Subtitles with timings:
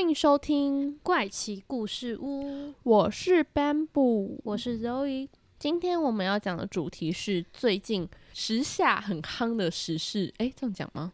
[0.00, 5.28] 欢迎收听怪奇故事屋，我是 Bamboo，我是 Zoe。
[5.58, 10.32] 今天我们要讲的主题是最近时下很夯的时事。
[10.38, 11.12] 诶，这样讲吗？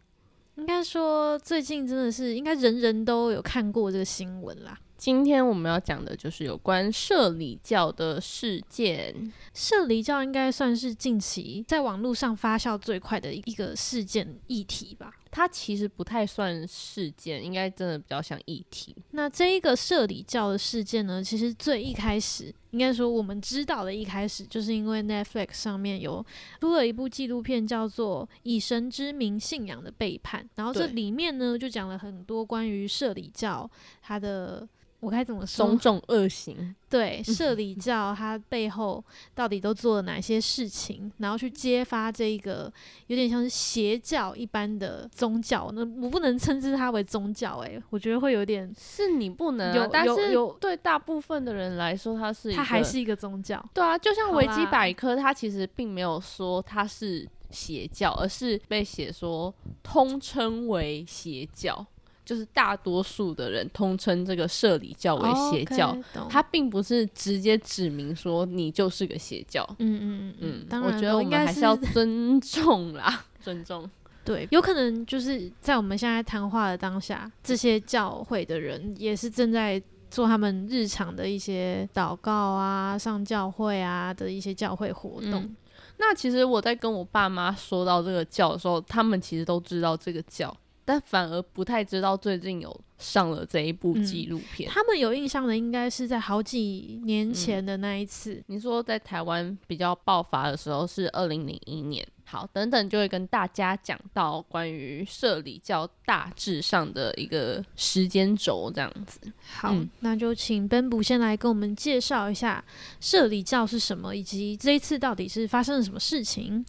[0.55, 4.78] 应该说最近真的是应该人人都有看过这个新闻啦。
[4.97, 9.33] 今天我们要讲的就是有关社里教的事件。
[9.53, 15.12] 社里教应该算是近期在网络上发酵最快的一个事件议题吧。
[15.37, 18.97] 它其实不太算事件，应该真的比较像议题。
[19.11, 26.25] 那这一个社里教的事件呢，其实最一开始，应该说我们知道的一开始，就是因为 Netflix 上面有
[26.59, 34.67] 出了一部纪录片，叫做《以神之名：信仰的背叛》，然后这里面呢就讲了很多关于社里教它的。
[35.00, 35.66] 我该怎么说？
[35.66, 39.03] 种种恶行，对社里教它背后
[39.34, 42.72] 到底都做了哪些事情，然后去揭发这个
[43.08, 53.62] 有点像是邪教一般的宗教，那我不能称之它为宗教、欸，我觉得会有点，是你不能、啊有，但是对大部分的人来说，它是它还是一个宗教。
[53.75, 61.86] 对啊，就像维基百科，它其实并没有说它是邪教，而是被写说通称为邪教，
[62.27, 65.91] 就是大多数的人通称这个社里教为邪教。
[65.91, 73.88] 哦 OK，懂它并不是直接指明说你就是个邪教，嗯嗯嗯嗯，我觉得我们还是要尊重啦， 尊重。
[74.24, 85.34] 对，有可能就是在我们现在谈话的当下，这些教会的人也是正在做他们日常的一些祷告啊、上教会啊的一些教会活动。
[85.34, 85.56] 嗯
[85.98, 90.54] 那其实我在跟我爸妈说到这个教的时候，他们其实都知道这个教，
[90.86, 94.70] 但反而不太知道最近有上了这一部嗯纪录片。
[94.70, 98.42] 他们有印象的，应该是在好几年前的那一次。
[98.47, 109.20] 你说在台湾比较爆发的时候是二零零一年，好，等等就会跟大家讲到关于社里教大致上的一个时间轴这样子。
[109.56, 112.64] 好，嗯那就请奔补先来跟我们介绍一下
[113.00, 116.64] 社里教是什么，以及这一次到底是发生了什么事情。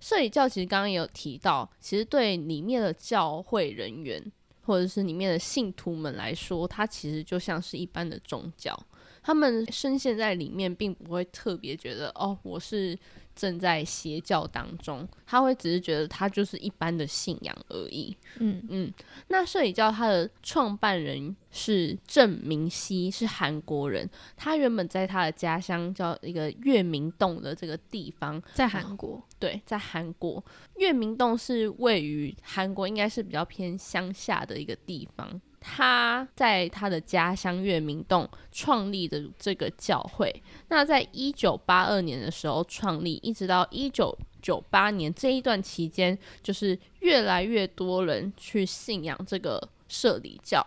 [0.00, 4.22] 社里教其实刚刚也有提到，其实对里面的教会人员
[4.62, 8.78] 或者是里面的信徒们来说，它其实就像是一般的宗教。
[9.22, 12.96] 他们深陷在里面，并不会特别觉得哦，我是
[13.36, 18.16] 正在邪教当中，他会只是觉得他就是一般的信仰而已。
[18.38, 18.92] 嗯嗯，
[19.28, 24.08] 那社里教他的创办人是郑明熙，是韩国人。
[24.36, 30.42] 他原本在他的家乡叫一个月明洞的这个地方，在韩国，对，在韩国，
[30.78, 35.40] 月明洞是位于韩国应该是比较偏乡下的一个地方。
[35.68, 40.32] 他在他的家乡月明洞创立的这个教会，
[40.68, 50.64] 那在一九八二年的时候创立，一直到一九九八年这一段期间，就是越来越多人去信仰这个社里教。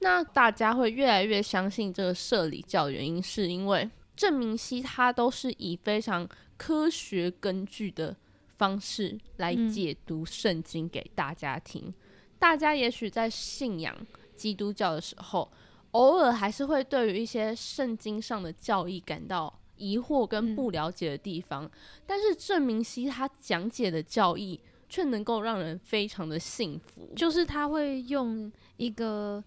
[0.00, 8.14] 那大家会越来越相信这个社里教原因，是因为郑明熙他都是以非常科学根据的
[8.58, 11.90] 方式来嗯解读圣经给大家听。
[12.38, 13.96] 大家也许在信仰
[14.42, 15.48] 基督教的时候，
[15.92, 21.70] 偶尔还是会对于一些圣经上的教义感到疑惑跟不了解的地方，
[22.04, 24.58] 但是郑明熙他讲解的教义
[24.88, 27.08] 却能够让人非常的信服。
[27.14, 29.42] 就是他会用一个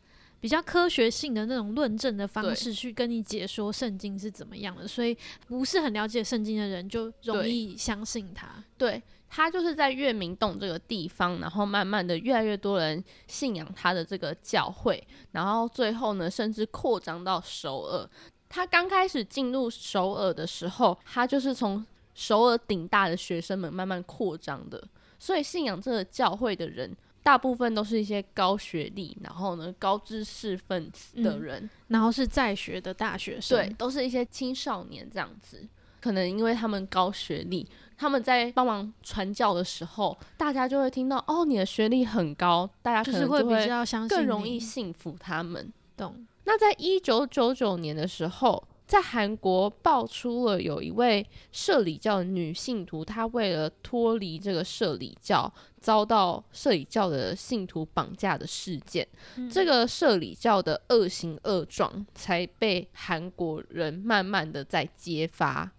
[0.45, 5.17] 比较科学性的那种论证的方式去跟你解说圣经是怎么样的，所以
[5.47, 8.63] 不是很了解圣经的人就容易相信他。
[8.77, 18.07] 对他就是在月明洞这个地方，然后慢慢的越来越多人信仰他的这个教会，然后最后呢，甚至扩张到首尔。
[18.47, 21.83] 他刚开始进入首尔的时候，他就是从
[22.13, 24.87] 首尔顶大的学生们慢慢扩张的，
[25.17, 26.95] 所以信仰这个教会的人。
[27.25, 35.67] 大部分都是一些高学历，然后呢高知识分子的嗯人，然后是在学的大学生，对，都是一些青少年这样子。
[35.99, 37.67] 可能因为他们高学历，
[37.97, 45.73] 他们在帮忙传教的时候，大家就会听到哦，你的学历很高，大家可能会比较相信更容易信服他们。
[45.97, 46.27] 懂。
[46.43, 59.07] 那在一九九九年的时候，在韩国爆出了有一位社里教的女信徒，她为了脱离这个社里教，遭到社里教的信徒绑架的事件。
[59.51, 65.71] 这个社里教的恶行恶状，才被韩国人慢慢的在揭发。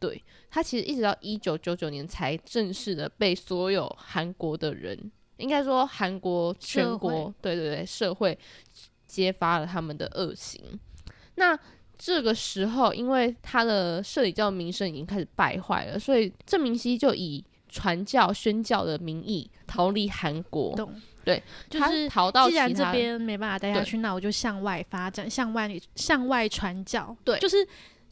[0.00, 8.38] 对他其实一直到一九九九年才正式的被所有韩国的人，应该说韩国全国，对对对，社会
[9.06, 10.78] 揭发了他们的恶行。
[11.36, 11.58] 那
[11.98, 20.74] 这个时候，因为他的社里教名声已经开始败坏了，所以郑明熙就以传教宣教的名义逃离韩国。
[20.76, 20.92] 懂？
[21.24, 27.16] 对，就是逃到既然这边没办法待下去，那我就向外发展，向外向外传教。
[27.24, 27.66] 对，就是。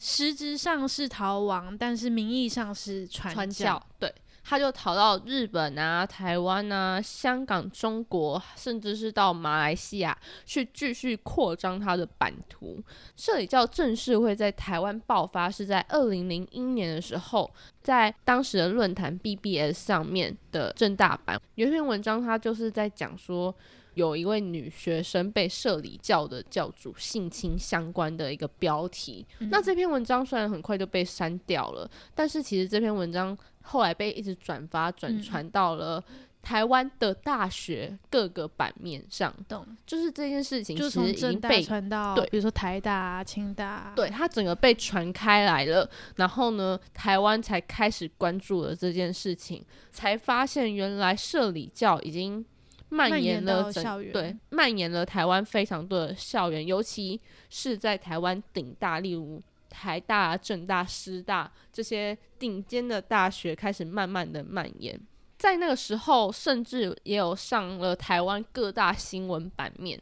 [0.05, 3.81] 实质上是逃亡，但是名义上是传教。
[3.97, 4.13] 对，
[4.43, 12.83] 他就逃到日本啊、台湾啊、香港、中国，甚至是到马来西亚去继续扩张他的版图。
[13.15, 17.49] 社里教正式会在台湾爆发，是在二零零一年的时候，
[17.81, 23.55] 在当时的论坛 BBS 上面的正大版有一篇文章，他就是在讲说。
[23.95, 36.03] 有一位女学生被社里教的教主性侵相关的一个标题，那这篇文章虽然很快就被删掉了，但是其实这篇文章后来被一直转发转传到了
[36.41, 39.65] 台湾的大学各个版面上，懂？
[39.85, 52.45] 就是这件事情其实已经被传到对，比如说台大、清大，对，它整个被传开来了，然后呢，台湾才开始关注了这件事情，才发现原来社里教已经。
[52.89, 57.19] 蔓延了整对，蔓延了台湾非常多的校园，尤其
[57.49, 59.41] 是在台湾顶大，例如
[59.73, 64.99] 台大、政大、师大这些顶尖的大学，开始慢慢的蔓延。
[65.39, 69.99] 在那个时候，甚至也有上了台湾各大新闻版面。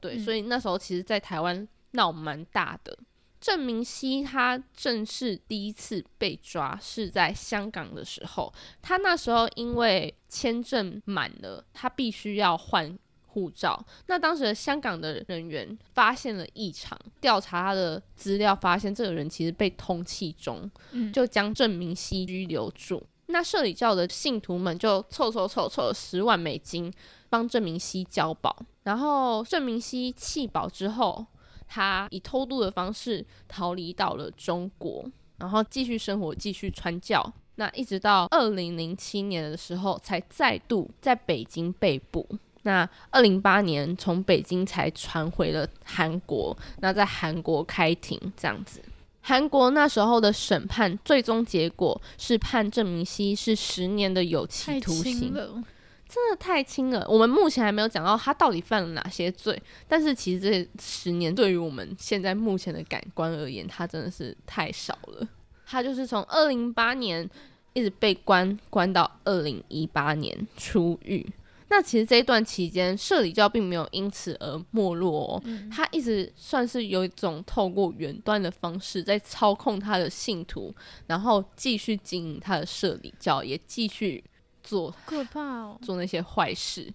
[0.00, 2.98] 对，所以那时候其实，在台湾闹蛮大的。
[3.40, 12.96] 郑明熙他正式第一次被抓是在香港的时候，他那时候因为签证满了，他必须要换
[13.32, 13.82] 护照。
[14.06, 20.70] 那当时香港的人员发现了异常，调查他的资料，发现这个人其实被通缉中，
[21.12, 23.02] 就将郑明熙拘留住。
[23.26, 26.92] 那社里教的信徒们就凑凑凑凑了十万美金
[27.30, 31.26] 帮郑明熙交保，然后郑明熙弃保之后。
[31.74, 35.02] 他以偷渡的方式逃离到了中国，
[35.38, 37.32] 然后继续生活，继续传教。
[37.54, 42.28] 那一直到二零零七年的时候，才再度在北京被捕。
[42.62, 46.56] 那二零八年从北京才传回了韩国。
[46.80, 48.80] 那在韩国开庭这样子，
[49.20, 55.34] 韩国那时候的审判最终结果是判郑明熙是十年的有期徒刑。
[56.14, 59.58] 真的太轻了，我们目前还没有讲到他到底犯了哪些罪。
[59.88, 65.26] 但是其实这十年对于我们现在目前的感官而言，他真的是太少了。
[65.64, 67.26] 他就是从二零零八年
[67.72, 71.26] 一直被关关到二零一八年出狱。
[71.72, 75.42] 那其实这一段期间，社里教并没有因此而没落，哦，
[75.74, 80.74] 他一直算是有一种透过远端的方式在操控他的信徒，
[81.06, 84.22] 然后继续经营他的社里教，也继续。
[84.64, 86.88] 做可怕哦，做那些坏事。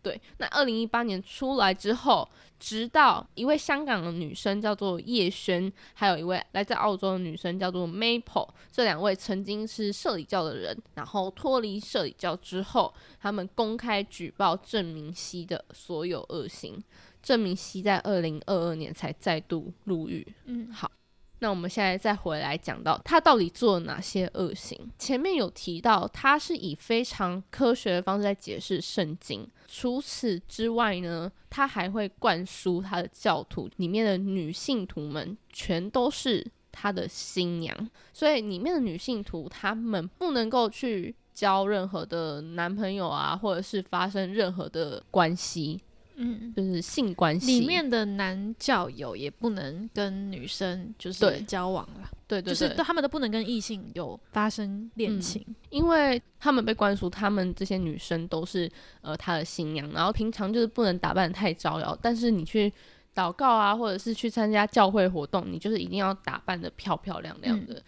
[0.00, 2.28] 对，那二零一八年出来之后，
[2.60, 16.80] 直到一位香港的女生叫做叶轩，还有一位来自澳洲的女生叫做 Maple，这两位曾经是社里教的人，然后脱离社里教之后，他们公开举报郑明熙的所有恶行。
[17.22, 20.26] 郑明熙在二零二二年才再度入狱。
[20.44, 20.90] 嗯，好。
[21.40, 24.78] 那我们现在再回来讲到他到底做了哪些恶行。
[24.98, 29.46] 前面有提到，他是以非常科学的方式在解释圣经。
[29.66, 45.80] 除此之外呢，他还会灌输他的教徒里面的女性徒们全都是他的新娘，所以里面的女性徒他们不能够去交任何的男朋友啊，或者是发生任何的关系。
[46.22, 47.58] 嗯，就是性关系。
[47.58, 62.70] 里面的男教友也不能跟女生就是交往了，对对，就是他们都不能跟异性有发生恋情，因为他们被灌输，他们这些女生都是呃他的新娘，然后平常就是不能打扮太招摇，但是你去
[63.14, 67.82] 祷告啊，或者是去参加教会活动，你就是一定要打扮的漂漂亮亮的。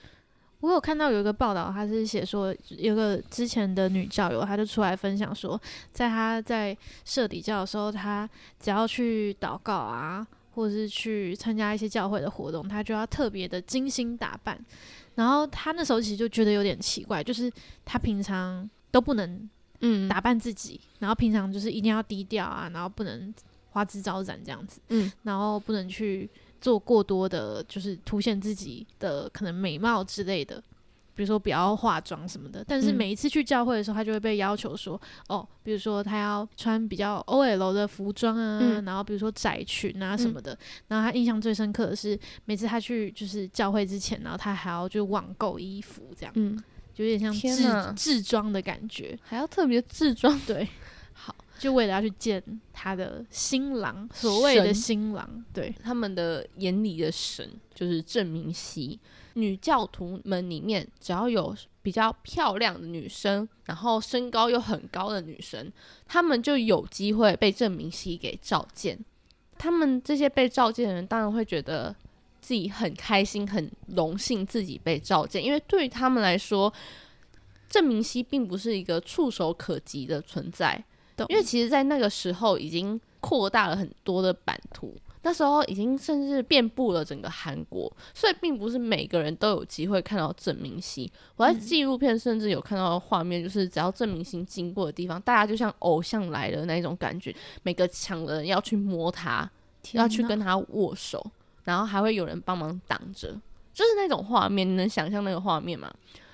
[0.62, 5.61] 我有看到有一个报道，他是写说有个之前的女教友，她就出来分享说，
[5.92, 14.57] 在她在社底教的时候，她只要去祷告啊，或者是去参加一些教会的活动，她就要特别的精心打扮。
[15.16, 17.52] 然后她那时候其实就觉得有点奇怪，就是
[17.85, 19.50] 她平常都不能
[19.81, 23.35] 嗯打扮自己，然后平常就是一定要低调啊，然后不能
[23.71, 26.31] 花枝招展这样子，嗯，然后不能去
[26.62, 30.62] 做过多的，就是凸显自己的可能美貌之类的。
[31.14, 32.95] 比如说不要化妆什么的，但是嗯。
[32.95, 38.83] 每一次去教会的时候，他就会被要求说，哦，比如说他要穿比较 OL 的服装啊，嗯。
[38.87, 40.59] 然后比如说窄裙啊什么的。
[40.88, 46.33] 然后他印象最深刻的是，每次他去就是教会之前，然后他还要就网购衣服，这样。
[46.35, 46.57] 嗯，
[46.95, 49.19] 就有点像制制装的感觉。
[49.23, 50.66] 还要特别制装，对，
[51.12, 52.42] 好，就为了要去见
[52.73, 58.99] 他的新郎，所谓的新郎，对，他们的眼里的神就是郑明熙。
[59.35, 65.71] 女教徒们里面，只要有比较漂亮的女生，然后身高又很高的女生，
[66.09, 68.99] 她们就有机会被郑明熙给召见。
[69.57, 71.95] 他们这些被召见的人，当然会觉得
[72.40, 76.73] 自己很开心、很荣幸自己被召见，因为对于他们来说，
[77.69, 80.85] 郑明熙并不是一个触手可及的存在。
[81.16, 91.11] 懂因为其实，在那个时候已经扩大了很多的版图，那时候已经甚至遍布了整个韩国，所以并不是每个人都有机会看到郑明熙。
[91.37, 99.49] 我在嗯纪录片甚至有看到画面，就是只要郑明熙经过的地方，大家就像偶像来了那种感觉，每个抢的人要去摸他，
[99.92, 101.25] 要去跟他握手，
[101.64, 103.28] 然后还会有人帮忙挡着，
[103.73, 105.92] 就是那种画面，你能想象那个画面吗？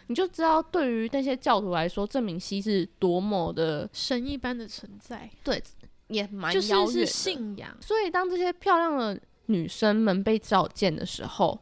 [0.09, 5.63] 你就知道，对于那些教徒来说，郑明熙是多么的，神一般的存在，对
[6.09, 7.07] 也蛮就是。
[7.07, 11.59] 信仰，所以当这些漂亮的女生们被召见的时候，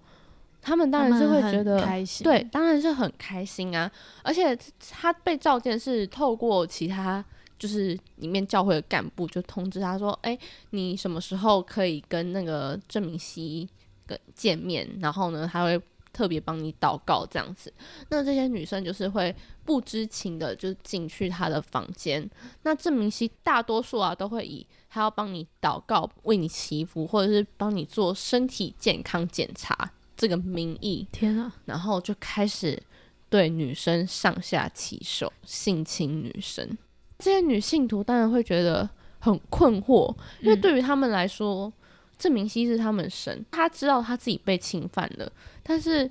[0.62, 3.90] 他们当然是会觉得开心，对，当然是很开心啊。
[4.22, 4.56] 而且
[4.90, 7.24] 他被召见是透过其他
[7.58, 10.38] 就是里面教会的干部就通知他说：“哎、
[10.70, 13.68] 你什么时候可以跟那个郑明熙
[14.06, 14.88] 跟见面？
[15.00, 15.80] 然后呢，他会
[16.16, 17.70] 特别帮你祷告这样子。
[18.08, 19.34] 那这些女生就是会
[19.66, 22.26] 不知情的就进去他的房间。
[22.62, 32.82] 那郑明熙大多数啊都会以他要帮你祷告、为你祈福，或者是帮你做身体健康检查这个名义天啊，然后就开始
[33.28, 36.78] 对女生上下其手，性侵女生。
[37.18, 41.70] 这些女信徒当然会觉得很困惑，因为嗯对于他们来说，
[42.18, 45.30] 郑明熙是他们神，他知道他自己被侵犯了，
[45.62, 46.10] 但是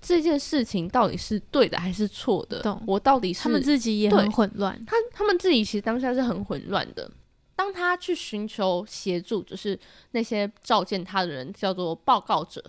[0.00, 2.82] 这件事情到底是对的还是错的懂？
[2.86, 7.10] 我到底是他们自己也很混乱，他他们自己其实当下是很混乱的。
[7.54, 9.78] 当他去寻求协助，就是
[10.12, 12.62] 那些召见他的人叫做报告者。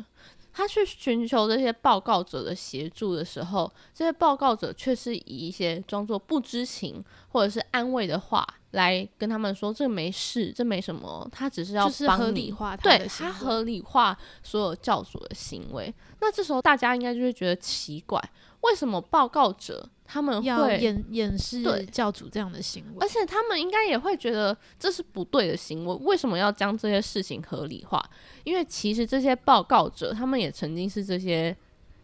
[0.52, 12.42] 他去寻求这些报告者的协助的时候，这些报告者却是以一些装作不知情或者是安慰的话来跟他们说：“这没事，这没什么，他只是要就是合帮你。
[12.42, 15.94] 理化他对的行为他合理化所有教主的行为。
[16.22, 18.22] 那这时候大家应该就会觉得奇怪，
[18.62, 28.04] 为什么报告者他们要会掩掩饰对教主这样的行为而，且他们应该也会觉得这是不对的行为，为什么要将这些事情合理化？
[28.44, 31.56] 因为其实这些报告者，他们也曾经是这些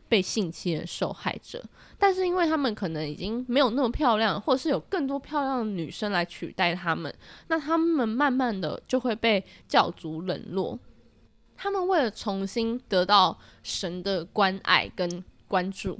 [0.07, 1.63] 被性侵的受害者，
[1.97, 7.13] 但是因为他们可能已经没有那么漂亮，或是有更多漂亮的女生来取代他们，
[7.47, 10.77] 那他们慢慢的就会被教主冷落。
[11.57, 15.97] 他们为了重新得到神的关爱跟关注，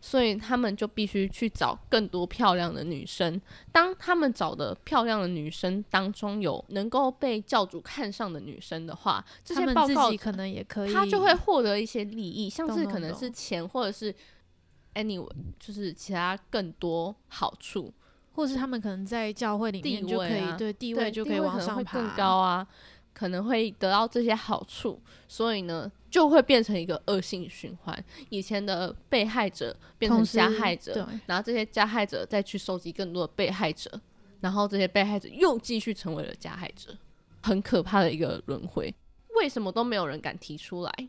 [0.00, 3.40] 所以他们就必须去找更多漂亮的女生。
[3.72, 14.14] 当他们找的漂亮的女生当中有能够被教主看上的女生的话，这些报告可能也可以，他就会获得一些利益，像是可能是钱，或者是
[14.94, 15.28] anyway，
[15.58, 17.92] 就是其他更多好处。
[18.34, 22.64] 或是他们可能在教会里面就可以地位啊对地位就可以往上爬，更高啊，
[23.12, 28.04] 可能会得到这些好处，所以呢，就会变成一个恶性循环。
[28.30, 33.90] 以前的被害者变成加害者，然后这些加害者再去收集更多的被害者，
[34.40, 36.96] 然后这些被害者又继续成为了加害者，
[37.42, 38.94] 很可怕的一个轮回。
[39.36, 41.08] 为什么都没有人敢提出来？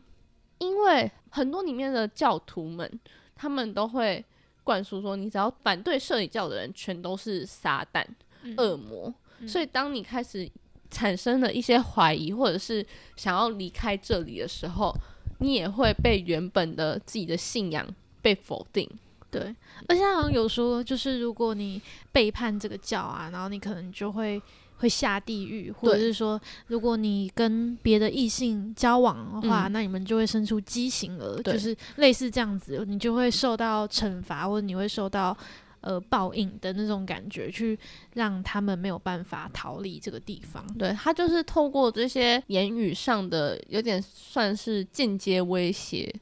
[0.58, 3.00] 因为很多里面的教徒们，
[3.34, 4.24] 他们都会
[4.62, 8.04] 灌输说，你只要反对社里教的人，全都是撒旦、
[8.42, 9.12] 嗯恶魔。
[9.40, 10.46] 嗯所以，当你开始
[10.90, 12.84] 产生了一些怀疑，或者是
[13.16, 14.94] 想要离开这里的时候，
[15.38, 17.86] 你也会被原本的自己的信仰
[18.20, 18.88] 被否定。
[19.30, 19.54] 对，
[19.86, 21.80] 而且好像有说，就是如果你
[22.10, 24.42] 背叛这个教啊，然后你可能就会
[24.78, 29.72] 会下地狱，或者是说，如果你跟别的异性交往的话，嗯。
[29.72, 35.36] 那你们就会生出畸形儿，就是类似这样子，你就会受到惩罚，或者你会受到
[35.80, 37.78] 呃报应的那种感觉，去
[38.14, 40.66] 让他们没有办法逃离这个地方。
[40.78, 46.14] 对他就是透过这些言语上的，有点算是间接威胁，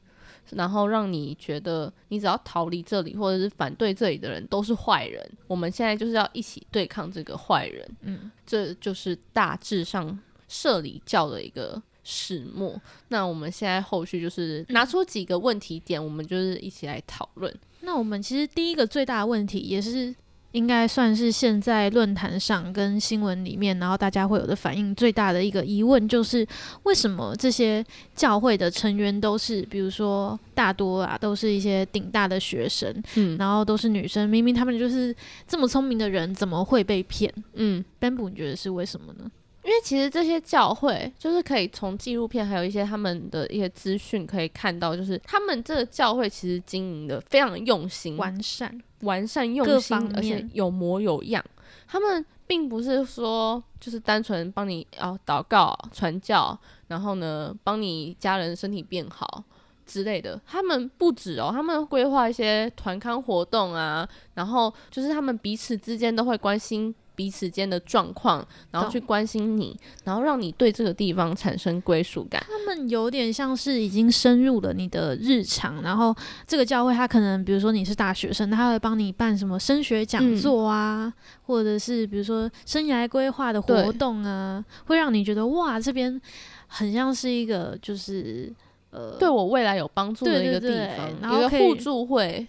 [0.51, 5.23] 然后让你觉得你只要逃离这里，或者是反对这里的人都是坏人。
[5.47, 12.75] 我们现在就是要一起对抗这个坏人，嗯，这就是大致上社里教的一个始末。
[13.09, 17.53] 那我们现在后续就是拿出几个问题点，我们就是一起来讨论。
[17.81, 20.13] 那我们其实第一个最大的问题，也是
[20.53, 26.45] 应该算是现在论坛上跟新闻里面，然后大家会有的反应最大的一个疑问，就是
[26.83, 27.85] 为什么这些
[28.15, 35.15] 教会的成员都是，比如说大多啊，都是一些顶大的学生，嗯然后都是女生，明明他们就是
[35.47, 39.29] 这么聪明的人，怎么会被骗嗯，？Bamboo，你觉得是为什么呢？
[39.61, 51.43] 因为其实这些教会就是可以从纪录片还有一些他们的一些资讯可以看到，就是他们这个教会其实经营的非常用心，完善，完善用心方，而且有模有样。
[51.87, 59.43] 他们并不是说就是单纯帮你哦祷告、传教，然后呢帮你家人身体变好
[59.85, 60.39] 之类的。
[60.47, 66.95] 他们不止哦，他们规划一些团康活动啊，然后就是他们彼此之间都会关心。
[67.19, 72.41] 彼此间的状况，然后去关心你，然后让你对这个地方产生归属感。
[72.47, 76.15] 他们有点像是已经深入了你的日常，然后
[76.47, 81.13] 这个教会他可能，比如说你是大学生，他会帮你办什么升学讲座啊，
[81.45, 86.21] 或者是比如说生涯规划的活动啊，会让你觉得哇，这边
[86.67, 88.49] 很像是一个就是
[88.91, 92.47] 呃，对我未来有帮助的一个地对对方，然后互助会。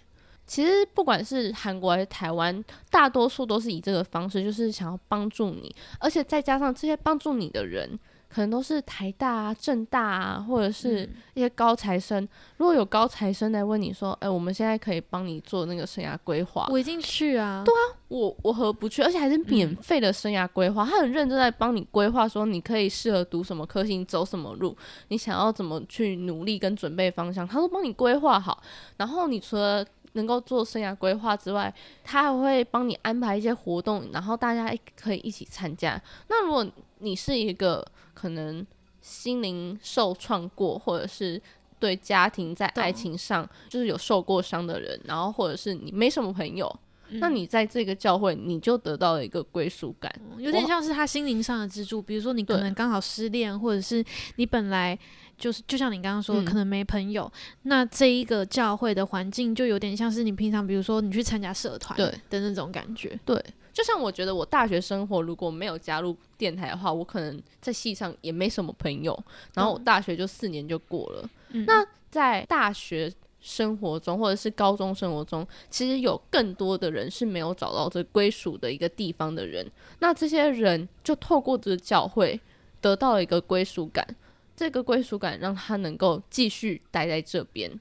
[0.51, 12.27] 其实不管是韩国还是台湾，大多数都是以这个方式，就是想要帮助你，而且再加上这些帮助你的人，可能都是台大啊、政大啊，或者是一些高材生。
[12.57, 19.01] 如果有高材生来问你说：“哎、我们现在可以帮你做那个生涯规划，我一定去啊，对啊，我我何不去？
[19.01, 24.75] 而且还是免费的生涯规划，他很认真在帮你规划，说你可以适合读什么科系，你走什么路，
[25.07, 28.61] 你想要怎么去努力跟准备方向，他都帮你规划好。
[28.97, 36.01] 然后你除了能够做生涯规划之外，他还会帮你安排一些活动，然后大家可以一起参加。
[36.27, 36.65] 那如果
[36.99, 38.65] 你是一个可能
[39.01, 41.41] 心灵受创过，或者是
[41.79, 46.71] 对家庭在爱情上就是有受过伤的人，然后或者是你没什么朋友，
[47.19, 50.13] 那你在这个教会你就得到了一个归属感。
[50.37, 54.03] 有点像是他心灵上的支柱，比如说你可能刚好失恋，或者是
[54.35, 54.97] 你本来
[55.37, 57.31] 就是就像你刚刚说可能没朋友，
[57.63, 63.19] 那这一个教会的环境就有点像是你平常，比如说你去参加社团的那种感觉。
[63.25, 63.43] 对，
[63.73, 69.17] 就像我觉得我大学生活如果没有加入电台的话，我可能在系上也没什么朋友，
[69.53, 71.29] 然后我大学就四年就过了。
[71.49, 82.39] 嗯那在大学生活中或者是高中生活中，其实有更多的人是没有找到这归属的一个地方的人，那这些人就透过这个教会
[82.79, 84.07] 得到了一个归属感。
[84.55, 87.71] 这个归属感让他能够继续待在这边，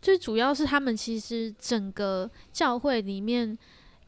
[0.00, 3.58] 最主要是他们其实整个教会里面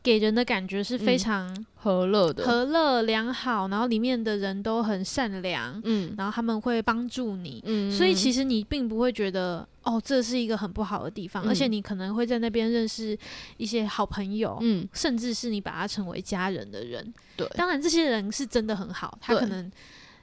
[0.02, 1.18] 给人的感觉是非嗯。
[1.18, 6.14] 常和乐的，和乐良好，然后里面的人都很善良，嗯。
[6.18, 11.48] 然后他们会帮助你，嗯，所以其实你并不会觉得哦，这是一个很不好的地方，嗯。
[11.48, 13.16] 而且你可能会在那边认识
[13.56, 14.88] 一些好朋友，嗯。
[14.92, 17.12] 甚至是你把他成为家人的人。
[17.36, 17.48] 对。
[17.54, 19.70] 当然这些人是真的很好，他可能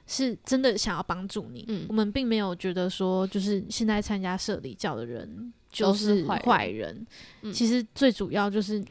[0.06, 1.64] 是真的想要帮助你。
[1.68, 1.86] 嗯。
[1.88, 6.44] 我们并没有觉得说，就是现在参加社里教的人就都是是坏人。
[6.44, 7.06] 坏人。
[7.42, 7.52] 嗯。
[7.52, 8.84] 其实最主要就是。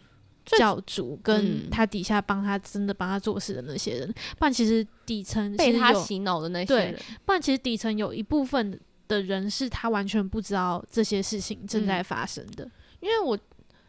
[0.50, 4.08] 最教主跟嗯他底下帮他真的帮他做事的那些人，
[4.40, 12.68] 不然其实底层被他洗脑的那些人，不然其实底层有一部分的人是他完全不知道这些事情正在发生的。
[13.00, 13.38] 因为我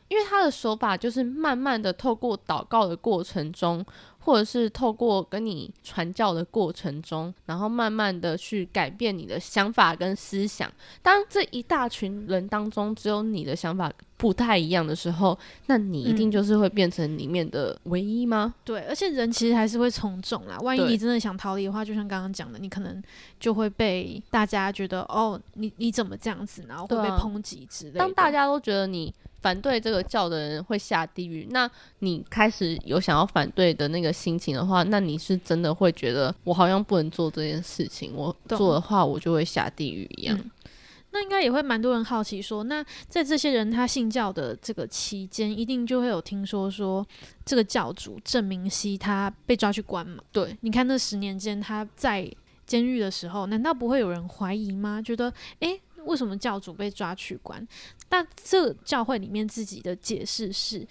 [0.08, 3.82] 因为他的手法就是慢慢的透过祷告的过程中，
[4.20, 10.70] 或者是透过跟你传教的过程中，然后慢慢的去改变你的想法跟思想。
[11.02, 18.54] 当这一大群人当中只有你的想法不太一样的时候，那你一定嗯就是会变成里面的唯一吗？
[18.64, 20.59] 对，而且人其实还是会从众啦。
[20.61, 23.02] 万一你真的想逃离的话，就像刚刚讲的，你可能
[23.38, 27.98] 就会被大家觉得哦，你你怎么这样子，然后会被抨击之类的。
[28.00, 40.37] 当大家都觉得你反对这个教的人会下地狱，那你开始有想要反对的那个心情的话，那你是真的会觉得我好像不能做这件事情，我做的话我就会下地狱一样。
[40.37, 40.50] 嗯
[41.12, 47.05] 那应该也会蛮多人好奇说，那在这些人他信教的这个期间，一定就会有听说说
[47.44, 50.22] 这个教主郑明熙他被抓去关嘛？
[50.31, 52.31] 对，你看那十年间他在
[52.64, 55.03] 监狱的时候，难道不会有人怀疑吗？
[55.03, 57.66] 觉得诶，为什么教主被抓去关？
[58.08, 60.86] 但这教会里面自己的解释是，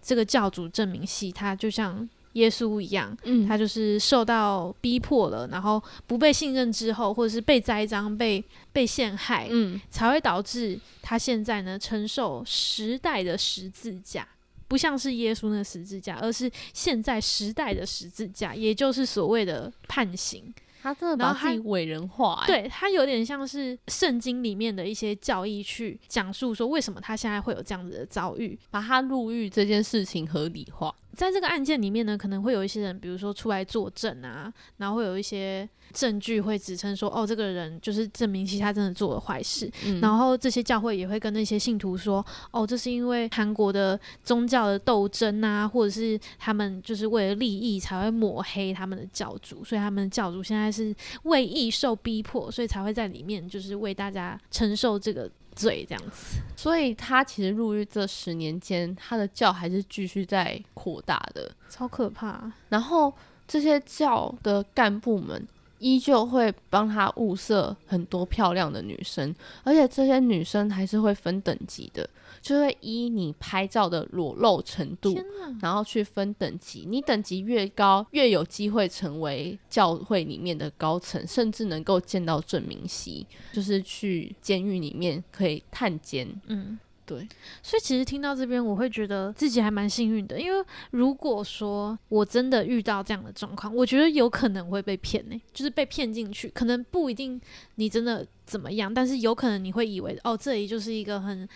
[0.00, 8.42] 这个教主证明系他就像耶稣一样，嗯他就是受到逼迫了，然后不被信任之后，或者是被栽赃、被
[8.72, 14.28] 被陷害，嗯才会导致他现在呢承受时代的十字架，
[14.68, 20.54] 不像是耶稣那十字架，而是现在时代的十字架，也就是所谓的判刑。
[20.82, 28.58] 他真的把自己伟人化、欸，，对他有点像是圣经里面的一些教义去讲述说为什么他现在会有这样子的遭遇。
[28.70, 30.94] 把他入狱这件事情合理化。
[31.14, 39.70] 在这个案件里面呢，可能会有一些人，比如说出来作证啊，然后会有一些证据会指称说，哦，这个人就是证明其他真的做了坏事。
[39.84, 50.94] 嗯，然后这些教会也会跟那些信徒说，哦，这是因为韩国的宗教的斗争啊，或者是他们就是为了利益才会抹黑他们的教主，所以他们的教主现在是
[51.24, 56.38] 为义受逼迫，所以才会在里面就是为大家承受这个罪这样子。
[56.56, 61.50] 所以他其实入狱这十年间，他的教还是继续在扩大的。
[61.68, 63.12] 超可怕，然后
[63.46, 65.46] 这些教的干部们
[65.78, 72.08] 依旧会帮他物色很多漂亮的女生，而且这些女生还是会分等级的，
[72.40, 75.14] 就会依你拍照的裸露程度！
[75.60, 76.86] 然后去分等级。
[76.88, 86.26] 你等级越高，越有机会成为教会里面的高层，甚至能够见到郑明熙，就是去监狱里面可以探监。
[86.46, 87.28] 嗯，对，
[87.62, 97.38] 所以其实听到这边，我会觉得自己还蛮幸运的，因为如果说我真的遇到这样的状况，我觉得有可能会被骗呢、就是被骗进去，可能不一定
[97.74, 101.46] 你真的怎么样，但是有可能你会以为哦，这里就是一个很。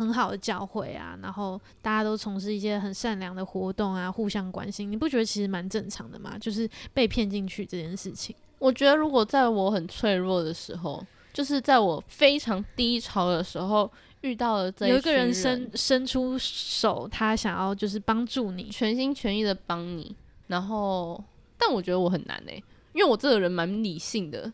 [0.00, 6.38] 很好的教会啊，然后大家都从事一些很善良的活动啊，互相关心，你不觉得其实蛮正常的吗？
[6.40, 8.34] 就是被骗进去这件事情。
[8.58, 13.90] 我觉得如果在我很脆弱的时候，就是在我非常低潮的时候，
[14.22, 20.16] 遇到了这有一个人伸伸出手，他想要就是帮助你，全心全意的帮你，
[20.48, 21.22] 然后，
[21.56, 24.52] 但我觉得我很难诶、因为我这个人蛮理性的，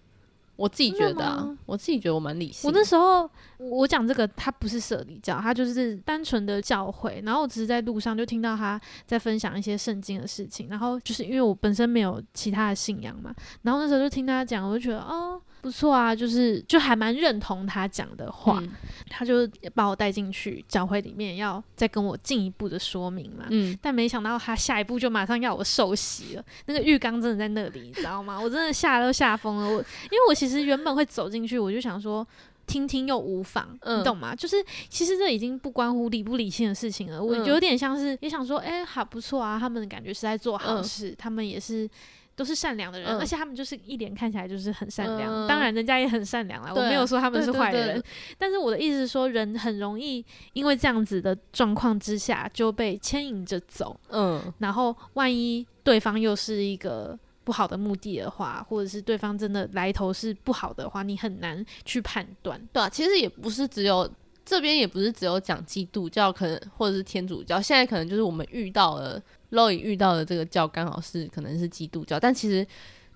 [0.57, 2.73] 我自己觉得啊，我自己觉得我蛮理性我。
[2.75, 7.23] 那时候我讲这个，他不是社里教，他就是单纯的教诲。
[7.25, 18.61] 然后我只是在路上就听到他在分享一些圣经的事情，然后就是因为我本身没有其他的信仰嘛，然后那时候就听他讲，我就觉得哦不错啊，就是就还蛮认同他讲的话。
[18.61, 18.72] 嗯
[19.09, 23.46] 他就把我带进去教会里面，要再跟我进一步的说明嘛。
[23.50, 28.38] 嗯，但没想到他下一步就马上要我受洗了，那个浴缸真的在那里，你知道吗？
[28.38, 29.66] 我真的吓都吓疯了。
[29.68, 32.26] 我因为我其实原本会走进去，我就想说
[32.66, 34.35] 听听又无妨，嗯你懂吗？
[34.35, 34.57] 就是
[34.88, 41.88] 其实这已经不关乎理不理性的事情了，我嗯有点像是也想说，哎、还不错啊，他们感觉是在做好嗯事，他们也是。
[42.37, 45.33] 都是善良的人，嗯而且他们就是一脸看起来就是很善良。
[45.33, 48.01] 嗯当然，人家也很善良啦，我没有说他们是坏人。
[48.37, 53.99] 但是我的意思是说，人很容易因为这样子的状况之下就被牵引着走。
[54.11, 62.61] 嗯，然后万一对方又是一个不好的目的的话，或者是对方真的来头是不好的话，你很难去判断。
[62.70, 64.09] 对啊，其实也不是只有
[64.44, 69.20] 这边，也不是只有讲基督教，可能或者是天主教，现在可能就是我们遇到了
[69.51, 72.67] Loy 遇到的这个教，刚好是可能是基督教，但其实。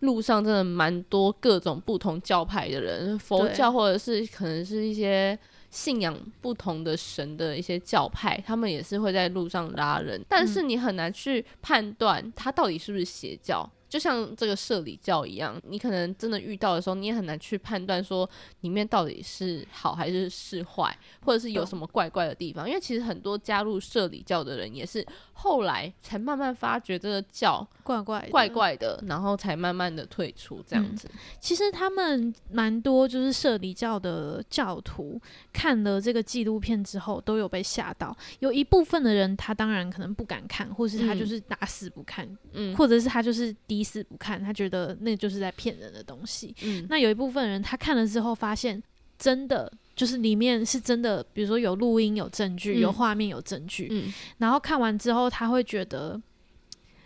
[0.01, 5.38] 路上真的蛮多各种不同教派的人，佛教或者是可能是一些
[5.69, 13.71] 信仰不同的神的一些教派，他们也是会在路上拉人，但是你很难去判断他到底是不是邪教。
[13.90, 18.29] 就像这个社里教一样，你可能真的遇到的时候，你也很难去判断说
[18.61, 22.68] 里面到底是好还是是坏，或者是有什么怪怪的地方。
[22.68, 28.48] 因为其实很多加入社里教的人，也是后来才慢慢发觉这个教怪怪的怪。
[28.48, 31.09] 怪的，然后才慢慢的退出这样子。
[31.40, 35.20] 其实他们蛮多就是社里教的教徒
[35.53, 38.16] 看了这个纪录片之后，都有被吓到。
[38.40, 46.55] 有一部分的人，他当然可能不敢看，或是他嗯就是打死不看，嗯或者是他就是抵死不看，他觉得那就是在骗人的东西。
[46.62, 46.87] 嗯。
[46.90, 48.83] 那有一部分人他看了之后发现，
[49.19, 52.81] 真的就是里面是真的，比如说有录音、有证据、嗯。
[52.81, 54.12] 有画面、有证据，嗯。
[54.37, 56.21] 然后看完之后他会觉得，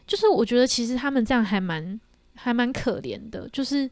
[0.04, 2.00] 就是我觉得其实他们这样还蛮
[2.34, 3.88] 还蛮可怜的，就是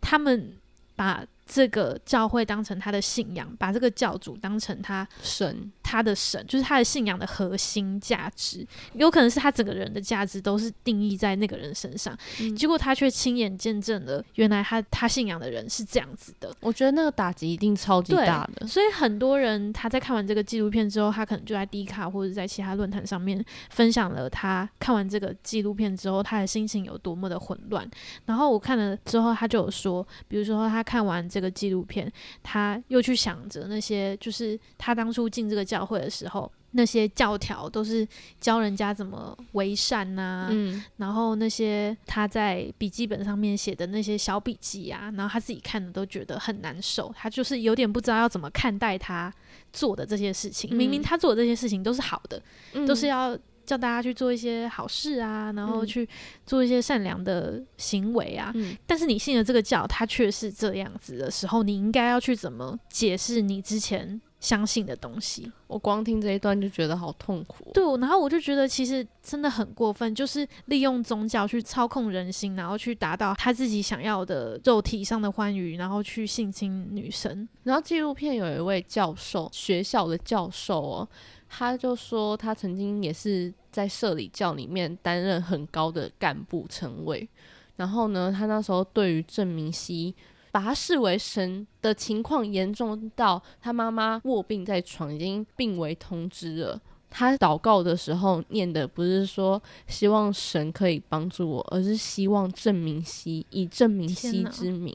[0.00, 0.52] 他们
[0.94, 16.50] 把这个教会当成他的信仰，把这个教主当成他神他的神，就是他的信仰的核心价值，有可能是他整个人的价值都是定义在那个人身上，嗯结果他却亲眼见证了原来他他信仰的人是这样子的。
[16.60, 18.66] 我觉得那个打击一定超级大的。
[18.66, 27.86] 所以很多人他在看完这个纪录片之后，他可能就在 D 卡或者在其他论坛上面分享了他看完这个纪录片之后，他的心情有多么的混乱。
[28.24, 32.10] 然后我看了之后，他就有说，比如说他看完这个纪录片，
[32.42, 36.50] 他又去想着那些就是他当初进这个教会的时候。
[36.74, 38.08] 那些教条都是
[38.40, 49.30] 教人家怎么为善呐、嗯然后那些他在笔记本上面写的那些小笔记啊，然后他自己看的都觉得很难受，他就是有点不知道要怎么看待他
[49.70, 50.74] 做的这些事情。
[50.74, 53.38] 明明嗯他做的这些事情都是好的，嗯都是要
[53.72, 56.06] 叫大家去做一些好事啊，然后嗯去
[56.44, 58.52] 做一些善良的行为啊。
[58.54, 65.50] 嗯，但是你信了这个教，它却是这样子的时候，你应该要去怎么解释你之前相信的东西？
[65.68, 67.70] 我光听这一段就觉得好痛苦哦。
[67.72, 77.48] 对，然后我就觉得其实真的很过分，就是利用宗教去操控人心，然后去达到他自己想要的肉体上的欢愉，然后去性侵女生。
[77.62, 81.08] 然后纪录片有一位教授，学校的教授哦，
[81.48, 87.28] 他就说他曾经也是在社里教里面担任很高的干部称谓。
[87.76, 90.14] 然后呢，他那时候对于郑明熙
[90.52, 96.80] 把他视为神的情况严重到他妈妈卧病在床，已经病危通知了。
[97.08, 104.94] 他祷告的时候念的不是说希望神可以帮助我，而是希望郑明熙以郑明熙之名，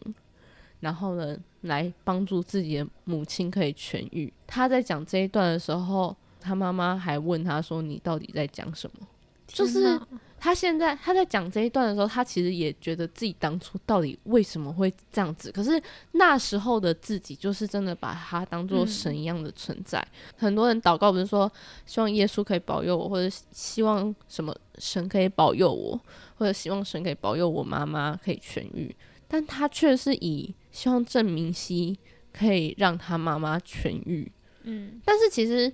[0.79, 4.31] 然后呢来帮助自己的母亲可以痊愈。
[4.47, 9.07] 他在讲这一段的时候，他妈妈还问他说：“你到底在讲什么？”
[9.47, 9.97] 就是
[10.37, 15.49] 他现在他在讲这一段的时候，他其实也觉得自己当初到底为什么会这样子。
[15.51, 20.05] 可是那时候的自己，就是真的把他当做嗯神一样的存在。
[20.35, 21.49] 很多人祷告不是说
[21.85, 25.97] 希望耶稣可以保佑我，或者希望什么神可以保佑我，
[26.35, 28.93] 或者希望神可以保佑我妈妈可以痊愈，
[29.29, 31.97] 但他却是以希望郑明熙
[32.33, 34.29] 可以让他妈妈痊愈。
[34.63, 35.71] 嗯但是其实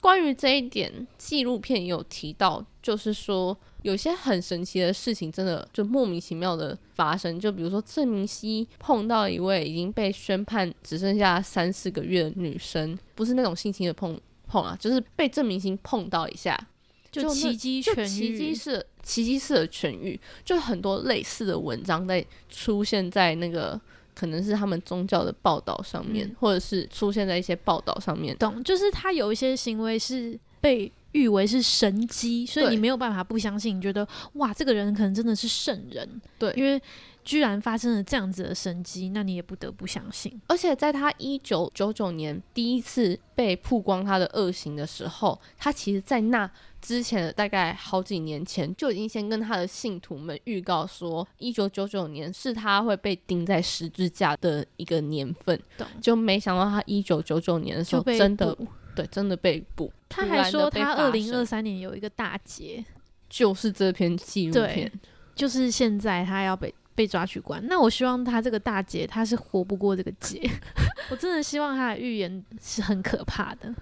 [0.00, 7.38] 关于这一点，纪录片也有提到，就是说有些很神奇的事情，真的就莫名其妙的发生。
[7.38, 16.58] 就比如说郑明熙碰到一位已经被宣判只剩下三四个月的女生，不是那种性侵的碰碰啊，就是被郑明熙碰到一下，
[17.12, 23.78] 就奇迹痊愈奇迹愈，式奇迹式的痊愈，就很多类似的文章在出现在那个
[24.20, 28.36] 可能是他们宗教的报道上面，嗯或者是出现在一些报道上面。
[28.36, 28.62] 懂？
[28.62, 36.78] 就是他有一些行为是被誉为是神机，所以你没有办法不相信，你觉得哇，这个人可能真的是圣人，对因为
[37.24, 40.38] 居然发生了这样子的神迹，那你也不得不相信。
[40.46, 46.50] 而且在他一九九九年第一次被曝光他的恶行的时候，他其实在那
[46.80, 55.60] 之前的大概好几年前就已经先跟他的信徒们预告说，一九九九年是他会被钉在十字架的一个年份。
[56.00, 58.56] 就没想到他一九九九年的时候真的
[58.94, 59.92] 对真的被捕。
[60.08, 62.84] 他还说他二零生二三年有一个大劫，
[63.28, 64.90] 就是这篇纪录片，
[65.34, 67.64] 就是现在他要被被抓去关。
[67.66, 70.50] 那我希望他这个大劫他是活不过这个劫，
[71.10, 73.72] 我真的希望他的预言是很可怕的。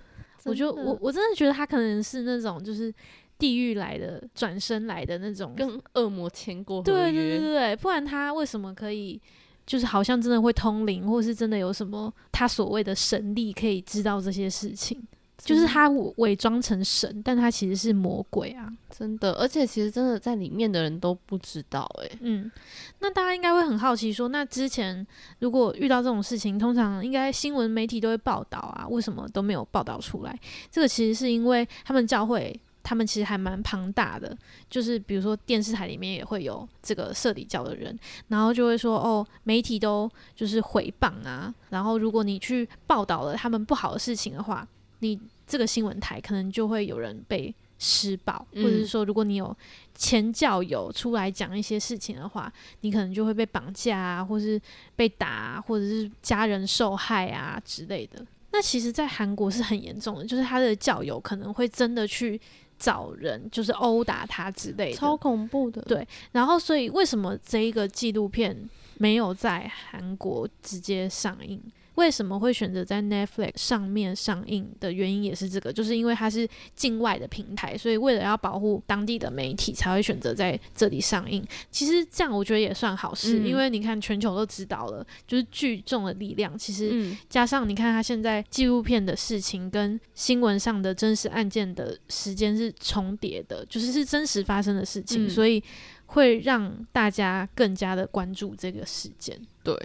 [0.45, 2.93] 我就我我真的觉得他可能是那种就是
[3.39, 9.21] 地狱来的转身来的那种，跟恶魔签过合对对对，对对，不然他为什么可以？
[9.67, 14.99] 就是好像真的会通灵，或是真的有什么他所谓的神力可以知道这些事情，
[15.39, 18.71] 就是他伪伪装成神，但他其实是魔鬼啊。
[18.91, 22.51] 真的，而且其实真的在里面的人都不知道、欸，嗯，
[22.99, 25.07] 那大家应该会很好奇说，那之前
[25.39, 30.39] 如果遇到这种事情，通常应该新闻媒体都会报道啊，为什么都没有报道出来？
[30.71, 32.59] 这个其实是因为他们教会。
[32.81, 34.35] 他们其实还蛮庞大的，
[34.71, 37.95] 就是比如说电视台里面也会有这个社里教的人，
[38.29, 44.67] 然后就会说哦，媒体都就是诽谤啊，然后如果你去报道了他们不好的事情的话，
[45.01, 49.57] 你这个新闻台可能就会有人被施暴，或者是嗯说如果你有
[49.95, 54.61] 前教友出来讲一些事情的话，你可能就会被绑架啊，或是
[54.97, 58.25] 被打、啊，或者是家人受害啊之类的。
[58.51, 62.41] 那其实，在韩国是很严重的，就是他的教友可能会真的去
[62.79, 64.97] 找人，就是殴打他之类的。
[64.97, 65.83] 超恐怖的。
[65.83, 71.61] 对然后，所以为什么这一个纪录片没有在韩国直接上映？
[71.99, 81.45] 为什么会选择在 Netflix 上面上映的原因也是这个，就是因为它是境外的平台，所以为了要保护当地的媒体，才会选择在这里上映。
[81.73, 95.61] 其实这样我觉得也算好事，嗯因为你看全球都知道了，就是聚众的力量，其实嗯，加上你看它现在纪录片的事情跟新闻上的真实案件的时间是重叠的，就是是真实发生的事情，嗯所以
[96.07, 99.37] 会让大家更加的关注这个事件。
[99.65, 99.77] 对。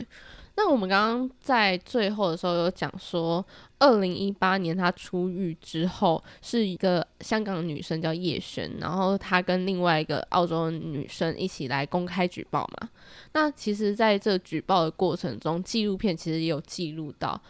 [0.56, 3.44] 那我们刚刚在最后的时候有讲说，
[3.80, 12.90] 二零一八年他出狱之后，是一个香港女生叫叶璇，然后她跟另外一个澳洲女生一起来公开举报嘛。
[13.32, 17.42] 那其实，在这举报的过程中，纪录片其实也有记录到，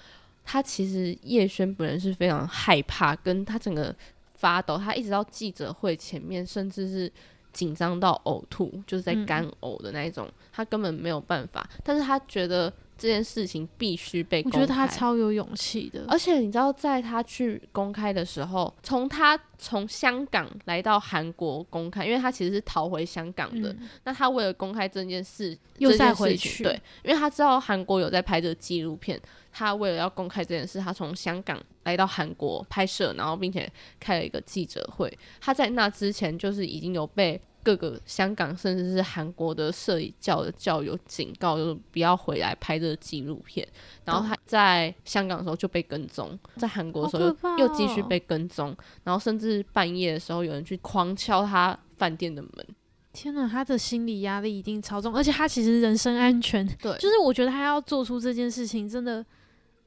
[0.45, 3.93] 她其实叶璇本人是非常害怕，跟她整个
[4.35, 7.11] 发抖，她一直到记者会前面，甚至是
[7.51, 11.69] 紧张到呕吐，就是在嗯干呕的那一种，她根本没有办法。
[11.83, 12.71] 但是她觉得
[13.03, 14.61] 这件事情必须被公开。
[14.61, 23.73] 我觉得他超有勇气的，而且你知道，在他去公开的时候，从他从香港来到韩国公开，因为他其实是逃回香港的。
[23.73, 29.19] 嗯那他为了公开这件事，又再回去对，因为他知道韩国有在拍这个纪录片，
[29.51, 35.11] 他为了要公开这件事，他从香港来到韩国拍摄，然后并且开了一个记者会。
[35.41, 43.67] 他在那之前就是已经有被各个香港甚至是韩国的摄影教的教友警告，就是不要回来拍这个纪录片。
[44.06, 48.08] 然后他在香港的时候就被跟踪，在韩国的时候又,、又继续哦。
[48.08, 52.67] 被跟踪，然后甚至半夜的时候有人去狂敲他饭店的门。
[53.13, 59.23] 天呐，他的心理压力一定超重，而且他其实人身安全，对，就是我觉得他要做出这件事情，真的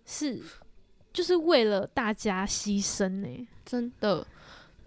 [0.05, 0.41] 是
[1.13, 4.25] 就是为了大家牺牲呢、真的，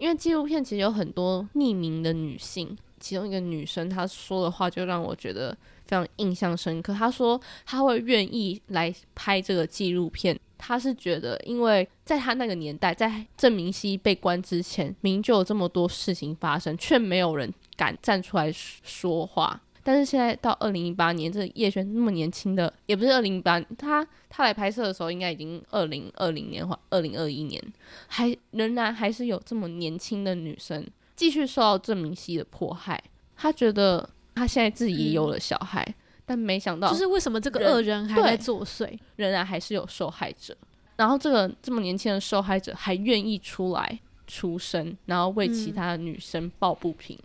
[0.00, 5.52] 因为纪录片其实有很多匿名的女性，其中一个女生她说的话就让我觉得
[5.84, 6.94] 非常印象深刻。
[6.94, 19.60] 她说她会愿意来拍这个纪录片，她是觉得因为在她那个年代，在郑明熙被关之前，明就有这么多事情发生，却没有人敢站出来说话。
[19.82, 27.62] 但是现在到二零一八年，这个叶璇那么年轻的，也不是二零一八，他他来拍摄的时候应该已经二零二零年或二零二一年，
[28.06, 33.02] 还仍然还是有这么年轻的女生继续受到郑明熙的迫害。
[33.36, 35.94] 他觉得他现在自己也有了小孩，
[36.26, 38.98] 但没想到就是为什么这个恶人还在作祟？
[39.16, 40.56] 仍然还是有受害者。
[40.96, 47.18] 然后这个这么年轻的受害者还愿意出来出声，然后为其嗯他的女生抱不平，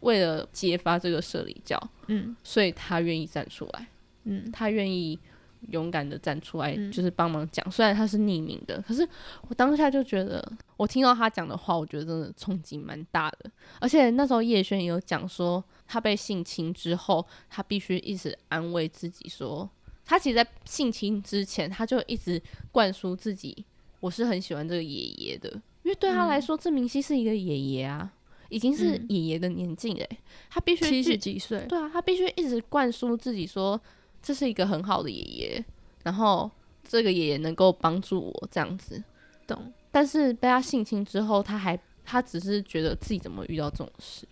[0.00, 3.86] 为了揭发这个社里教，嗯所以他愿意站出来。
[4.24, 5.18] 嗯，他愿意
[5.70, 7.70] 勇敢的站出来，嗯就是帮忙讲。
[7.70, 9.06] 虽然他是匿名的，可是
[9.48, 13.50] 我当下就觉得，我听到他讲的话，我觉得真的冲击蛮大的。
[13.78, 19.68] 而且那时候叶轩也有讲说，他被性侵之后，他必须一直安慰自己说，
[20.04, 23.64] 他其实，在性侵之前，他就一直灌输自己，
[24.00, 25.50] 我是很喜欢这个爷爷的，
[25.82, 28.12] 因为对他来说，郑明熙是一个爷爷啊，
[28.50, 30.06] 已经是嗯爷爷的年纪嘞，
[30.50, 33.80] 他必须七十几岁，对啊，他必须一直灌输自己说
[34.22, 35.64] 这是一个很好的爷爷，
[36.02, 36.50] 然后
[36.86, 39.02] 这个爷爷能够帮助我这样子。
[39.46, 39.72] 懂？
[39.90, 44.26] 但是被他性侵之后，他还他只是觉得自己怎么遇到这种事。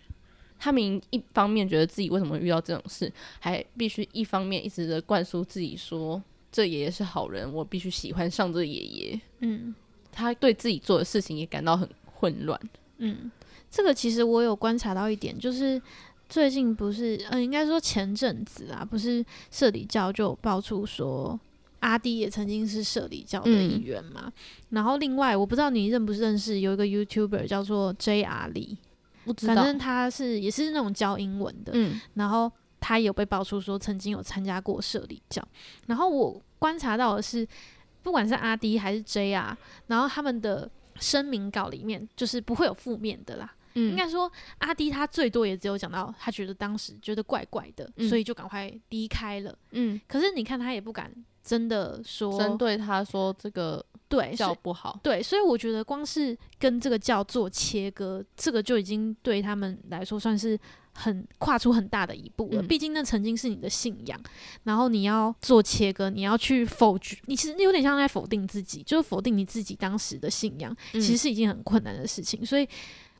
[0.57, 9.21] 他明一方面觉得自己为什么遇到这种事，还必须一方面一直的灌输自己说这爷爷是好人，我必须喜欢上这爷爷。
[9.39, 9.73] 嗯
[10.11, 12.59] 他对自己做的事情也感到很混乱。
[12.97, 13.31] 嗯，
[13.69, 15.81] 这个其实我有观察到一点，就是
[16.27, 21.39] 最近不是，呃，应该说前阵子啊，不是社里教就爆出说。
[21.81, 24.29] 阿迪也曾经是社里教的一嗯员嘛，
[24.71, 28.77] 然后另外我不知道你认不认识有一个 YouTuber 叫做 J R 李，
[29.23, 32.51] 不知道，反正他是也是那种教英文的，嗯然后
[32.81, 35.41] 他也有被爆出说曾经有参加过社里教，
[35.87, 37.47] 然后我观察到的是，
[38.03, 39.55] 不管是阿 D 还是 JR，
[39.87, 43.49] 然后他们的声明稿里面就是不会有负面的啦。
[43.75, 49.57] 嗯应该说阿迪他最多也只有讲到他觉得当时觉得怪怪的，嗯所以就赶快离开了。
[49.71, 51.11] 嗯，可是你看他也不敢
[51.43, 60.59] 真的说针对他说这个对，教不好，对，所以我觉得光是跟这个教做切割，这个就已经对他们来说算是
[60.93, 62.61] 很跨出很大的一步了。
[62.61, 64.19] 嗯毕竟那曾经是你的信仰，
[64.63, 72.43] 然后你要做切割，你要去否决，你其实有点像在否定自己，就是否定你自己当时的信仰，嗯其实是一件很困难的事情。
[72.43, 72.67] 所以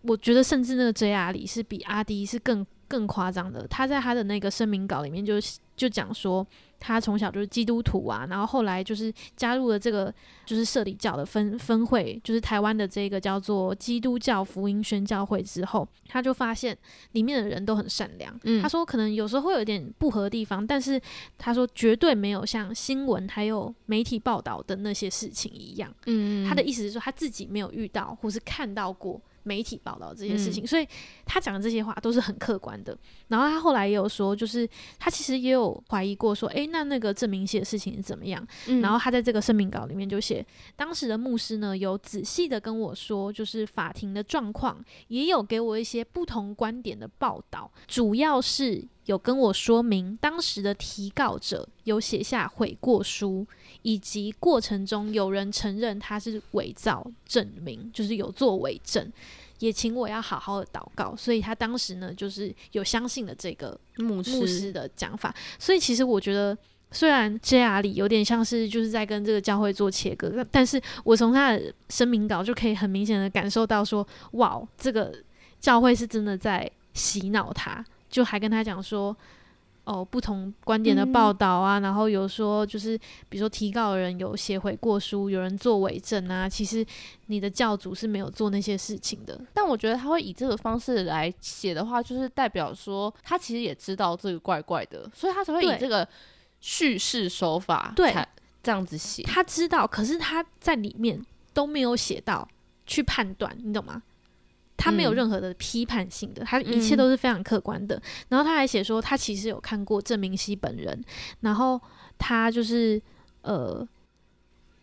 [0.01, 3.67] 我觉得，甚至那个 JR 里是比阿迪是更更夸张的。
[3.67, 5.35] 他在他的那个声明稿里面就
[5.75, 6.45] 就讲说，
[6.79, 10.13] 他从小就是基督徒啊，然后后来就是加入了这个
[10.45, 16.75] 就是社里教的分分会，就是台湾的这个叫做基督教福音宣教会之后，他就发现
[17.11, 18.37] 里面的人都很善良。
[18.43, 20.99] 嗯他说可能有时候会有点不合的地方，但是
[21.37, 25.93] 他说绝对没有像新闻还有媒体报道的那些事情一样。
[26.07, 30.87] 嗯他的意思是说他自己没有遇到或是看到过媒体报道这些事情，嗯所以
[31.25, 32.95] 他讲的这些话都是很客观的。
[33.29, 38.47] 然后他后来也有说，就是他其实也有怀疑过，说，诶，那那个证明熙的事情是怎么样？
[38.67, 53.47] 嗯然后他在这个声明稿里面就写，当时的牧师呢有仔细的跟我说，就是法庭的状况，也有给我一些不同观点的报道，主要是有跟我说明当时的提告者有写下悔过书，
[53.81, 59.11] 以及过程中有人承认他是伪造证明，就是有做伪证。
[59.59, 66.57] 也请我要好好的祷告，所以他当时呢，就是有相信了这个牧师牧师的讲法，所以其实我觉得，
[66.91, 75.13] 虽然 JR 里有点像是就是在跟这个教会做切割，但但是我从他的声明稿就可以很明显的感受到说，哇，这个
[75.59, 79.15] 教会是真的在洗脑他，就还跟他讲说。
[79.89, 82.95] 哦不同观点的报道啊，然后有说就是
[83.27, 86.85] 比如说提告人有写悔过书，有人做伪证啊，其实
[87.25, 89.41] 你的教主是没有做那些事情的。
[89.51, 96.07] 但我觉得他会以这个方式来写的话，就是代表说他其实也知道这个怪怪的，所以他才会以这个
[96.59, 98.27] 叙事手法对才
[98.61, 99.23] 这样子写。
[99.23, 101.19] 他知道，可是他在里面
[101.51, 102.47] 都没有写到
[102.85, 104.03] 去判断，你懂吗？
[104.79, 108.01] 他没有嗯任何的批判性的，他一切嗯都是非常客观的。
[108.29, 111.03] 然后他还写说，他其实有看过郑明熙本人，
[111.41, 111.79] 然后
[112.17, 112.99] 他就是
[113.41, 113.85] 呃，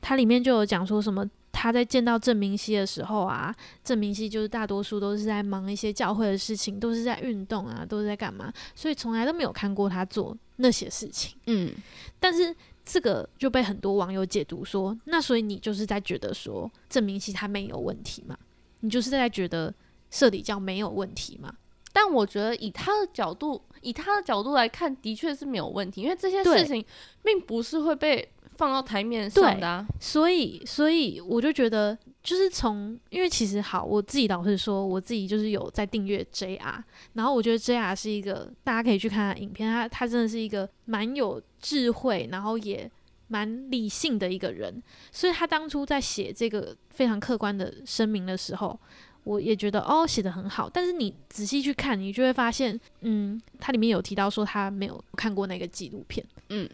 [0.03, 1.26] 他里面就有讲说什么。
[1.59, 11.34] 他在见到郑明熙的时候啊，郑明熙就是大多数都是在忙一些教会的事情，都是在运动啊，都是在干嘛，所以从来都没有看过他做那些事情。
[11.47, 11.72] 嗯，
[12.20, 18.36] 但是这个就被很多网友解读说，那所以你就是在觉得说郑明熙他没有问题嘛？
[18.80, 19.72] 你就是在觉得
[20.17, 21.53] 社底教没有问题嘛？
[21.93, 26.85] 但我觉得以他的角度，以他的角度来看，的确是没有问题，因为这些事情
[27.23, 29.87] 并不是会被放到台面上的、啊。
[29.99, 36.83] 所以，所以我就觉得，就是从，因为其实好，我自己老实说，我自己就是有在订阅 JR，
[37.14, 42.91] 然后我觉得 JR 是一个大家可以去看他影片，他他真的是一个蛮有智慧，然后也
[43.29, 48.79] 蛮理性的一个人，所以他当初在写这个非常客观的声明的时候。
[49.27, 56.70] 我也觉得哦，写的很好，但是你仔细去看，你就会发现，嗯，它里面有提到说他没有看过那个纪录片，嗯，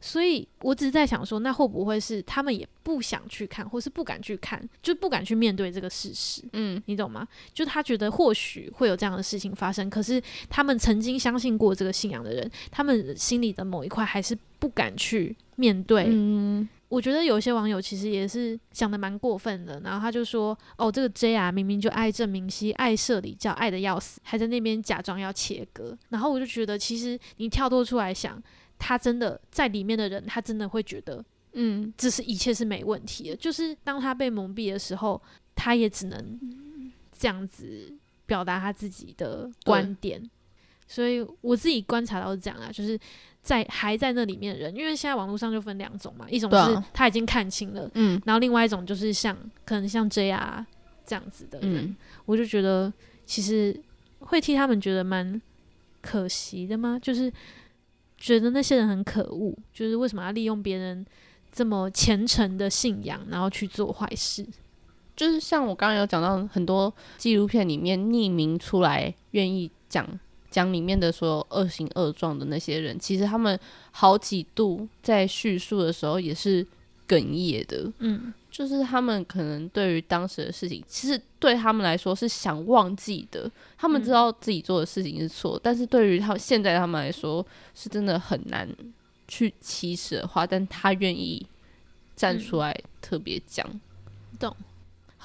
[0.00, 6.42] 所以我只是在想说，那会不会是他们也不想去看，或是不敢去看，就不敢去面对这个事实？
[6.52, 7.26] 嗯，你懂吗？
[7.52, 16.06] 就他觉得或许会有这样的事情发生，可是他们曾经相信过这个信仰的人，他们心里的某一块还是不敢去面对。
[16.08, 28.40] 嗯，我觉得有些网友其实也是想的蛮过分的，然后他就说：“哦，这个 JR 明明就爱郑明熙，爱社里叫，爱的要死，还在那边假装要切割。”然后我就觉得，其实你跳脱出来想，
[28.78, 31.24] 他真的在里面的人，他真的会觉得
[31.54, 33.36] 嗯，这是一切是没问题的。
[33.36, 35.20] 就是当他被蒙蔽的时候，
[35.54, 36.38] 他也只能
[37.18, 37.92] 这样子
[38.26, 40.22] 表达他自己的观点。
[40.88, 42.96] 所以我自己观察到是这样啊，就是
[43.46, 50.64] 在还在那里面的人，因为现在网络上就分两种嘛，一种是他已经看清了，嗯，然后另外一种就是像可能像 JR
[51.06, 52.92] 这样子的人，嗯，我就觉得
[53.24, 53.80] 其实
[54.18, 55.40] 会替他们觉得蛮
[56.02, 56.98] 可惜的吗？
[57.00, 57.32] 就是
[58.18, 61.06] 觉得那些人很可恶，就是为什么要利用别人
[61.52, 64.44] 这么虔诚的信仰，然后去做坏事？
[65.14, 70.04] 就是像我刚刚有讲到很多纪录片里面匿名出来愿意讲
[70.56, 76.66] 讲里面的所有恶行恶状的那些人，其实他们好几度在叙述的时候也是
[77.06, 88.66] 哽咽的，嗯，就是他们可能对于当时的事情，其实对他们来说是想忘记的，他们知道自己做的事情是错，但是对于他现在他们来说是真的很难
[89.28, 91.46] 去启齿的话，但他愿意
[92.16, 93.68] 站出来特别讲。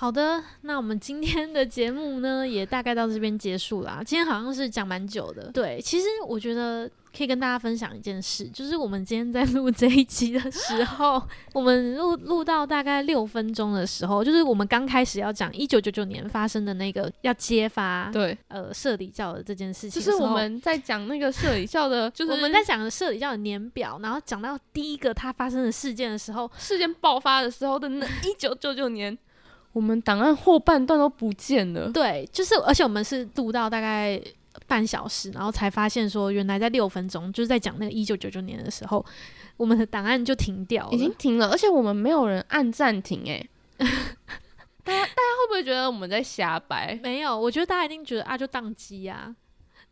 [0.02, 4.02] 好的，那我们今天的节目呢，也大概到这边结束啦。
[4.04, 11.22] 今天好像是讲蛮久的，对，其实我觉得可以跟大家分享一件事，就是我们今天在录这一集的时候，
[11.54, 29.16] 我们录录到大概六分钟的时候，就是我们刚开始要讲一九九九年发生的那个要揭发对，呃社里教的这件事情就是我们在讲那个社里教的，就是我们在讲社里教的年表，然后讲到第一个它发生的事件的时候，事件爆发的时候的那一九九九年，
[29.74, 31.90] 我们档案后半段都不见了。
[31.92, 34.22] 对，就是而且我们是录到大概
[34.68, 39.06] 半小时，然后才发现说原来在六分钟，就是在讲那个一九九九年的时候，
[39.58, 40.92] 我们的档案就停掉了。
[40.92, 47.00] 已经停了，而且我们没有人按暂停、欸，大家大家会不会觉得我们在瞎掰？
[47.02, 49.34] 没有，我觉得大家一定觉得啊，就宕机啊。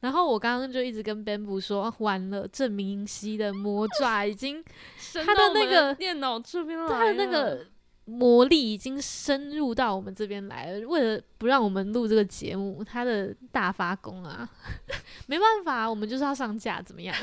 [0.02, 4.64] 然后我刚刚就一直跟 Bamboo 说，啊完了，郑明熙的魔爪已经，
[5.26, 7.66] 他的那个电脑这边来他的那了个
[8.10, 10.88] 魔力已经深入到我们这边来了。
[10.88, 14.50] 为了不让我们录这个节目，他的大发功啊，
[15.28, 17.16] 没办法，我们就是要上架，怎么样？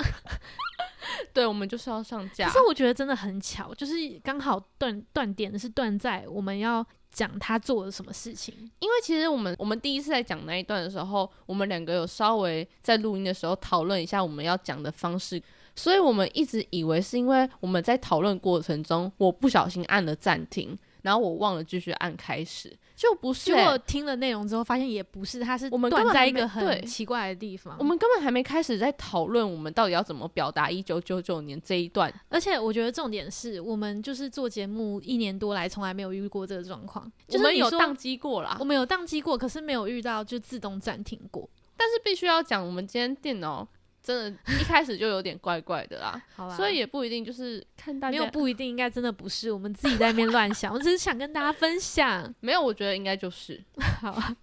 [1.33, 2.53] 对，我们就是要上架可。
[2.53, 8.55] 是我觉得真的很巧，就是刚好断断点是断在我们要讲他做了什么事情。
[8.81, 15.41] 因为其实我们我们第一次在讲那一段的时候，我们两个有稍微在录音的时候讨论一下我们要讲的方式，
[15.77, 23.65] 所以我们一直以为是因为我们在讨论过程中，我不小心按了暂停，然后我忘了继续按开始，就不是、结欸。
[23.65, 27.85] 果听了内容之后，发现也不是，它是我们根断在一个很奇怪的地方我。
[27.85, 32.13] 们根本还没开始在讨论我们到底要怎么表达一九九九年这一段。
[32.29, 37.11] 而且我觉得重点是我们就是做节目一年多来，从来没有遇过这个状况。
[37.29, 41.49] 就是我们有宕机过啦我，们有宕机过，可是没有遇到就自动暂停过。
[41.77, 43.69] 但是必须要讲，我们今天电脑
[44.07, 46.23] 真的，一开始就有点怪怪的啦。
[46.37, 52.33] 好啦，所以也不一定就是看大家没有不一定，应该真的不是我们自己在那边乱想， 我只是想跟大家分享。
[52.39, 53.61] 没有，我觉得应该就是
[54.01, 54.37] 好啊，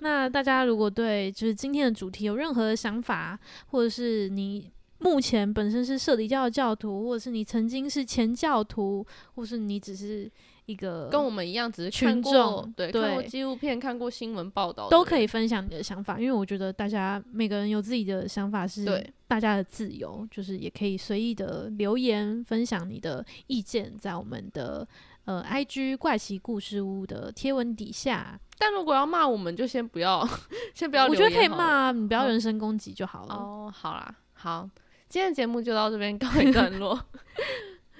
[0.00, 10.30] 那大家如果对就是今天的主题有任何的想法，或者是你目前本身是社里教的教徒，或者是你曾经是前教徒，或是你只是
[10.66, 24.86] 一个跟我们一样，只是群看过众对看过纪录片、看过新闻报道都可以分享你的想法，因为我觉得大家每个人有自己的想法是对大家的自由，就是也可以随意的留言分享你的意见，在我们的
[25.24, 30.26] 呃 IG 怪奇故事屋的贴文底下，但如果要骂我们，就先不要，
[30.74, 31.06] 先不要。
[31.06, 31.48] 我觉得可以。
[31.48, 33.34] 骂，你不要人身攻击就好了。
[33.34, 34.68] 哦，好啦，好，
[35.08, 36.98] 今天的节目就到这边告一段落。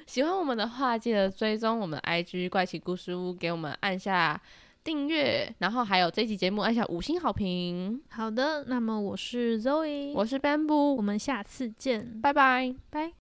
[0.06, 4.40] 喜欢我们的话，记得追踪我们 IG 怪奇故事屋，给我们按下
[4.82, 8.00] 订阅，然后还有这期节目按下五星好评。
[8.10, 12.74] 好的，那么我是 Zoe，我是 Bamboo，我们下次见，拜拜。
[12.90, 13.23] 拜。